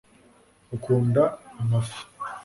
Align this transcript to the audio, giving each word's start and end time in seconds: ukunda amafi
ukunda 0.75 1.23
amafi 1.61 1.99